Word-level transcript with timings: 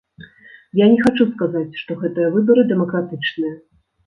Я 0.79 0.87
не 0.93 0.97
хачу 1.07 1.27
сказаць, 1.33 1.77
што 1.83 1.99
гэтыя 2.01 2.33
выбары 2.39 2.65
дэмакратычныя. 2.73 3.55